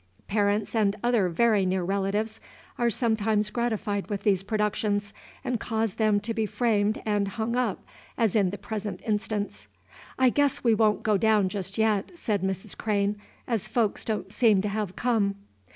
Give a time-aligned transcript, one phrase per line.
[0.27, 2.39] Parents and other very near relatives
[2.79, 7.83] are sometimes gratified with these productions, and cause them to be framed and hung up,
[8.17, 9.67] as in the present instance.
[10.17, 12.75] "I guess we won't go down jest yet," said Mrs.
[12.75, 15.35] Crane, "as folks don't seem to have come."